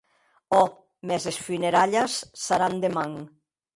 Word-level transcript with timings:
Òc, 0.59 0.79
mès 1.11 1.29
es 1.33 1.37
funeralhas 1.49 2.17
se 2.45 2.57
haràn 2.57 2.81
deman. 2.87 3.15